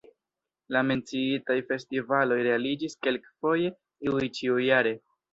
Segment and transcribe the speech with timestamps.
[0.75, 3.69] La menciitaj festivaloj realiĝis kelkfoje,
[4.07, 4.95] iuj ĉiujare.